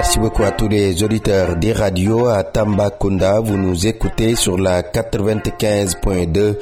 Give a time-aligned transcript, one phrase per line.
[0.00, 3.38] merci beaucoup à tous les auditeurs des radios à Tambacounda.
[3.40, 6.56] Vous nous écoutez sur la 95.2.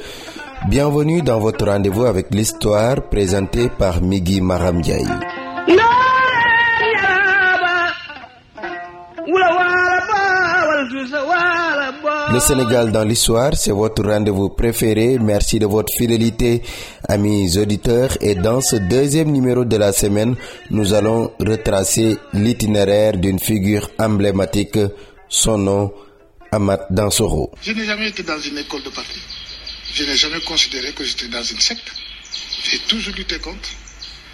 [0.67, 5.07] Bienvenue dans votre rendez-vous avec l'histoire présentée par Migi Maramdiaï.
[12.31, 15.17] Le Sénégal dans l'histoire, c'est votre rendez-vous préféré.
[15.19, 16.61] Merci de votre fidélité,
[17.07, 18.15] amis auditeurs.
[18.21, 20.35] Et dans ce deuxième numéro de la semaine,
[20.69, 24.77] nous allons retracer l'itinéraire d'une figure emblématique,
[25.27, 25.91] son nom,
[26.51, 27.51] Amat Dansoro.
[27.63, 29.19] Je n'ai jamais été dans une école de parti.
[29.95, 31.91] Je n'ai jamais considéré que j'étais dans une secte.
[32.63, 33.69] J'ai toujours lutté contre.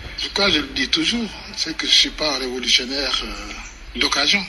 [0.03, 3.99] En tout je le dis toujours, c'est que je ne suis pas un révolutionnaire euh,
[3.99, 4.43] d'occasion.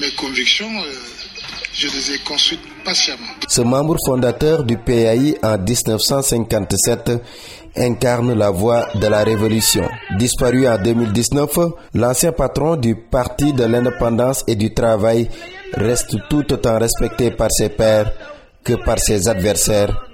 [0.00, 0.92] Mes convictions, euh,
[1.76, 3.34] je les ai construites patiemment.
[3.48, 7.10] Ce membre fondateur du PAI en 1957
[7.76, 9.86] incarne la voix de la révolution.
[10.18, 11.58] Disparu en 2019,
[11.94, 15.28] l'ancien patron du Parti de l'indépendance et du travail
[15.74, 18.10] reste tout autant respecté par ses pairs
[18.64, 20.05] que par ses adversaires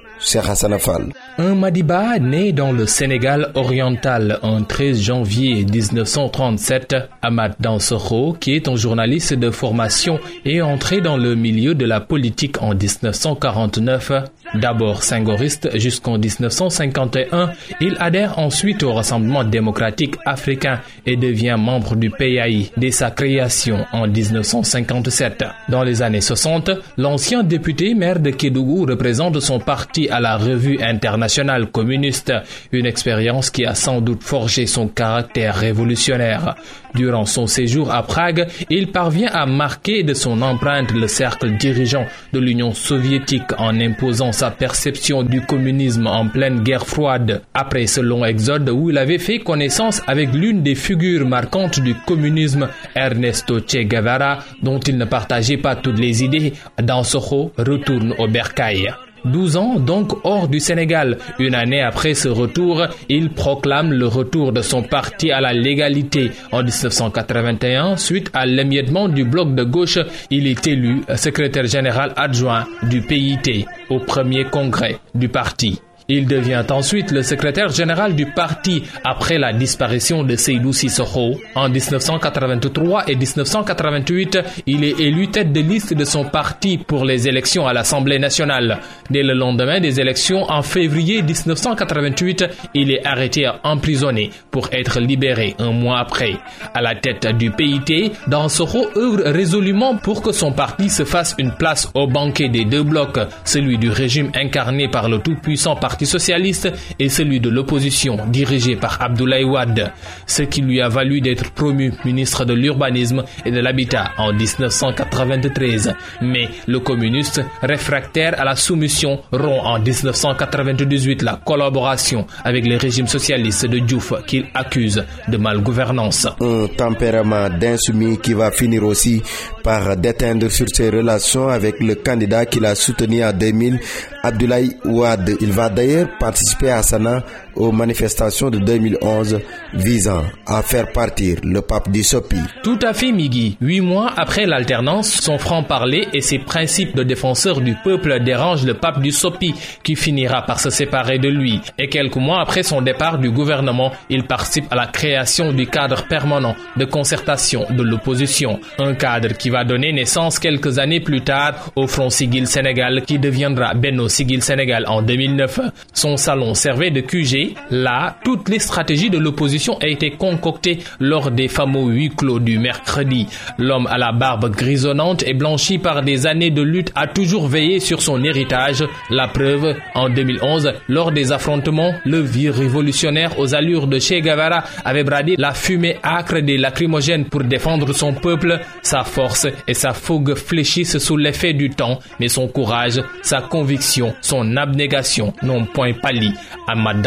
[1.39, 8.69] un Madiba né dans le Sénégal oriental un 13 janvier 1937, Ahmad Dansoro, qui est
[8.69, 14.12] un journaliste de formation, est entré dans le milieu de la politique en 1949.
[14.55, 22.11] D'abord singoriste jusqu'en 1951, il adhère ensuite au Rassemblement démocratique africain et devient membre du
[22.11, 25.45] PAI dès sa création en 1957.
[25.70, 30.79] Dans les années 60, l'ancien député maire de Kédougou représente son parti à la revue
[30.81, 32.33] internationale communiste,
[32.71, 36.55] une expérience qui a sans doute forgé son caractère révolutionnaire.
[36.95, 42.07] Durant son séjour à Prague, il parvient à marquer de son empreinte le cercle dirigeant
[42.33, 47.43] de l'Union soviétique en imposant sa perception du communisme en pleine guerre froide.
[47.55, 51.95] Après ce long exode où il avait fait connaissance avec l'une des figures marquantes du
[51.95, 58.29] communisme, Ernesto Che Guevara, dont il ne partageait pas toutes les idées, Dansoro retourne au
[58.29, 58.92] Bercail.
[59.25, 61.19] 12 ans donc hors du Sénégal.
[61.39, 66.31] Une année après ce retour, il proclame le retour de son parti à la légalité.
[66.51, 69.99] En 1981, suite à l'émiettement du bloc de gauche,
[70.31, 75.81] il est élu secrétaire général adjoint du PIT au premier congrès du parti.
[76.08, 81.39] Il devient ensuite le secrétaire général du parti après la disparition de Seydou Sissoko.
[81.55, 87.29] En 1983 et 1988, il est élu tête de liste de son parti pour les
[87.29, 88.80] élections à l'Assemblée nationale.
[89.11, 95.55] Dès le lendemain des élections, en février 1988, il est arrêté emprisonné pour être libéré
[95.58, 96.35] un mois après.
[96.74, 101.52] À la tête du PIT, Dansoro œuvre résolument pour que son parti se fasse une
[101.52, 106.07] place au banquet des deux blocs, celui du régime incarné par le tout-puissant parti Parti
[106.07, 109.92] socialiste et celui de l'opposition dirigé par Abdoulaye Wade,
[110.27, 115.92] ce qui lui a valu d'être promu ministre de l'urbanisme et de l'habitat en 1993.
[116.23, 123.07] Mais le communiste, réfractaire à la soumission, rompt en 1998 la collaboration avec les régimes
[123.07, 126.27] socialistes de Diouf qu'il accuse de malgouvernance.
[126.41, 129.23] Un tempérament d'insoumis qui va finir aussi
[129.62, 133.79] par déteindre sur ses relations avec le candidat qu'il a soutenu en 2000,
[134.23, 135.37] Abdoulaye Ouad.
[135.41, 137.25] Il va d'ailleurs participer à Sana
[137.55, 139.41] aux manifestations de 2011
[139.75, 142.38] visant à faire partir le pape du Sopi.
[142.62, 143.56] Tout à fait, Migui.
[143.61, 148.75] Huit mois après l'alternance, son franc-parler et ses principes de défenseur du peuple dérangent le
[148.75, 151.61] pape du Sopi, qui finira par se séparer de lui.
[151.79, 156.06] Et quelques mois après son départ du gouvernement, il participe à la création du cadre
[156.06, 158.61] permanent de concertation de l'opposition.
[158.79, 163.19] Un cadre qui va donner naissance quelques années plus tard au Front Sigil Sénégal, qui
[163.19, 165.61] deviendra Benno Sigil Sénégal en 2009.
[165.94, 171.31] Son salon servait de QG là, toutes les stratégies de l'opposition ont été concoctées lors
[171.31, 173.26] des fameux huis clos du mercredi.
[173.58, 177.81] L'homme à la barbe grisonnante et blanchi par des années de lutte a toujours veillé
[177.81, 178.84] sur son héritage.
[179.11, 184.64] La preuve, en 2011, lors des affrontements, le vieux révolutionnaire aux allures de Che Guevara
[184.84, 188.61] avait bradé la fumée âcre des lacrymogènes pour défendre son peuple.
[188.82, 194.02] Sa force et sa fougue fléchissent sous l'effet du temps, mais son courage, sa conviction,
[194.21, 196.33] son abnégation n'ont point pâli.
[196.69, 197.03] Ahmad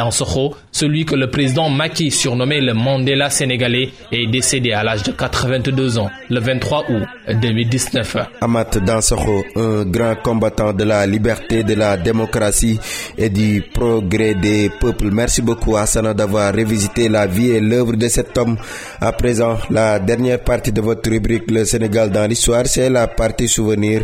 [0.72, 5.98] celui que le président Macky surnommé le Mandela sénégalais, est décédé à l'âge de 82
[5.98, 7.04] ans le 23 août
[7.42, 8.18] 2019.
[8.42, 12.80] Amat Dansokho, un grand combattant de la liberté, de la démocratie
[13.18, 15.10] et du progrès des peuples.
[15.12, 18.58] Merci beaucoup Hassana d'avoir revisité la vie et l'œuvre de cet homme.
[19.00, 23.48] À présent, la dernière partie de votre rubrique Le Sénégal dans l'histoire, c'est la partie
[23.48, 24.02] souvenir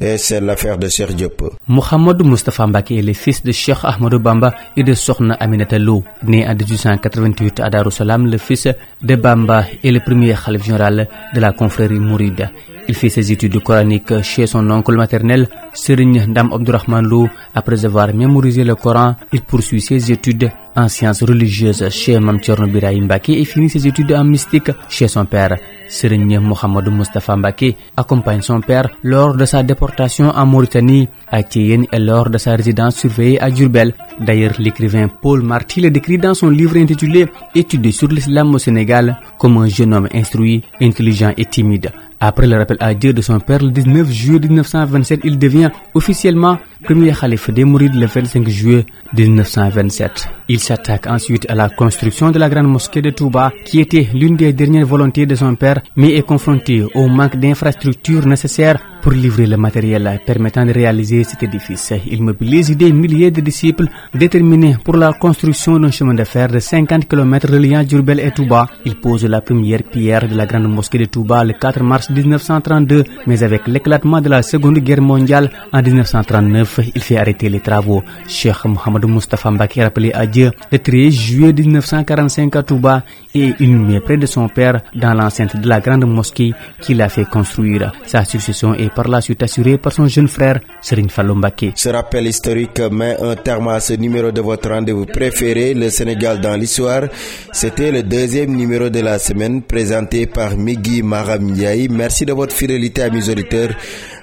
[0.00, 1.42] et c'est l'affaire de Serge Diop.
[1.68, 6.02] Mohamed Moustapha Mbake est le fils de Cheikh Ahmadou Bamba et de Sokhna Aminata Lo.
[6.22, 8.68] Né en 1888 à Darussalam, le fils
[9.02, 12.48] de Bamba est le premier khalife général de la confrérie mouride.
[12.88, 17.28] Il fait ses études coraniques chez son oncle maternel, Serigne Ndam Abdourahman Lo.
[17.54, 22.66] Après avoir mémorisé le Coran, il poursuit ses études en sciences religieuses chez Mam Thierno
[22.66, 25.56] Birahim Mbake et finit ses études en mystique chez son père.
[25.88, 31.86] Serigne Mohamed Mustafa Mbake accompagne son père lors de sa déportation en Mauritanie, à Thiéyenne
[31.92, 33.94] et lors de sa résidence surveillée à Djurbel.
[34.18, 39.18] D'ailleurs, l'écrivain Paul Marty le décrit dans son livre intitulé Études sur l'islam au Sénégal
[39.38, 41.90] comme un jeune homme instruit, intelligent et timide.
[42.24, 46.56] Après le rappel à Dieu de son père le 19 juillet 1927, il devient officiellement
[46.84, 50.28] premier calife des Mourides le 25 juillet 1927.
[50.48, 54.36] Il s'attaque ensuite à la construction de la grande mosquée de Touba, qui était l'une
[54.36, 59.46] des dernières volontés de son père, mais est confronté au manque d'infrastructures nécessaires pour livrer
[59.46, 61.92] le matériel permettant de réaliser cet édifice.
[62.06, 66.60] Il mobilise des milliers de disciples déterminés pour la construction d'un chemin de fer de
[66.60, 68.68] 50 km reliant Djurbel et Touba.
[68.84, 73.04] Il pose la première pierre de la grande mosquée de Touba le 4 mars 1932,
[73.26, 78.02] mais avec l'éclatement de la Seconde Guerre mondiale en 1939, il fait arrêter les travaux.
[78.28, 83.02] Cheikh Mohamed Mustafa Mbaki rappelé à Dieu le 13 juillet 1945 à Touba
[83.34, 87.24] et inhumé près de son père dans l'enceinte de la grande mosquée qu'il a fait
[87.28, 87.92] construire.
[88.06, 91.72] Sa succession est par la suite assurée par son jeune frère Serine Fallou Mbaki.
[91.76, 96.40] Ce rappel historique met un terme à ce numéro de votre rendez-vous préféré, le Sénégal
[96.40, 97.04] dans l'histoire.
[97.52, 101.88] C'était le deuxième numéro de la semaine présenté par Migui Maram Ndiaye.
[101.88, 103.70] Merci de votre fidélité à mes auditeurs.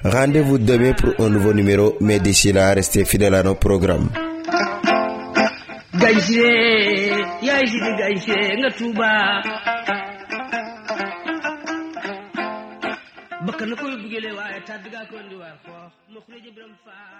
[0.04, 4.08] Rendez-vous demain pour un nouveau numéro, mais d'ici là, restez fidèles à nos programmes.
[13.60, 16.74] kan na a yóbbu gélee waaye tàdd gaa ko indi waar xoox ma xuréja biram
[16.84, 17.18] faar